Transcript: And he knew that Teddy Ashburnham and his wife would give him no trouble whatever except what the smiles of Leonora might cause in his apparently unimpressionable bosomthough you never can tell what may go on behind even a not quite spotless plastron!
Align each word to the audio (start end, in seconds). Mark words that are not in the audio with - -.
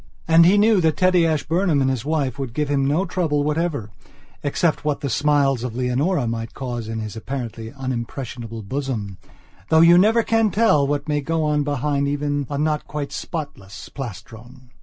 And 0.27 0.47
he 0.47 0.57
knew 0.57 0.81
that 0.81 0.97
Teddy 0.97 1.27
Ashburnham 1.27 1.79
and 1.79 1.87
his 1.87 2.03
wife 2.03 2.39
would 2.39 2.55
give 2.55 2.69
him 2.69 2.87
no 2.87 3.05
trouble 3.05 3.43
whatever 3.43 3.91
except 4.41 4.83
what 4.83 5.01
the 5.01 5.11
smiles 5.11 5.63
of 5.63 5.75
Leonora 5.75 6.25
might 6.25 6.55
cause 6.55 6.87
in 6.87 6.99
his 7.01 7.15
apparently 7.15 7.71
unimpressionable 7.71 8.63
bosomthough 8.63 9.83
you 9.85 9.99
never 9.99 10.23
can 10.23 10.49
tell 10.49 10.87
what 10.87 11.07
may 11.07 11.21
go 11.21 11.43
on 11.43 11.61
behind 11.63 12.07
even 12.07 12.47
a 12.49 12.57
not 12.57 12.87
quite 12.87 13.11
spotless 13.11 13.89
plastron! 13.89 14.71